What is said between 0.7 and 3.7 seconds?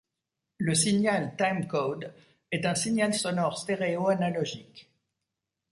signal timecode est un signal sonore